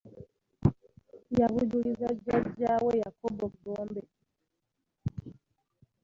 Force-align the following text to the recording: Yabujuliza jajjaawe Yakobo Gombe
Yabujuliza 1.39 2.07
jajjaawe 2.25 2.91
Yakobo 3.03 3.43
Gombe 3.61 4.01